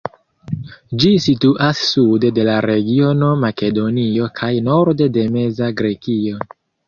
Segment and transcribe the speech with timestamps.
[1.01, 6.41] Ĝi situas sude de la regiono Makedonio kaj norde de Meza Grekio.